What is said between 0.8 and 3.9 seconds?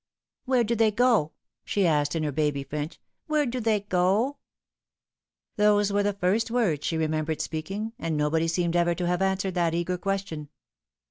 go?" she asked in her baby French. "Where do they